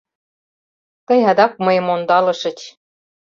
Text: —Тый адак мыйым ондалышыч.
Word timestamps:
—Тый 1.07 1.19
адак 1.29 1.53
мыйым 1.65 1.87
ондалышыч. 1.95 2.59